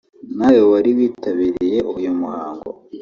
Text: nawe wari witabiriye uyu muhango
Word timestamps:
nawe 0.37 0.61
wari 0.71 0.89
witabiriye 0.97 1.79
uyu 1.95 2.11
muhango 2.19 2.69